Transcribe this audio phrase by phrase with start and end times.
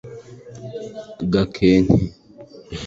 [1.31, 1.95] Gakenke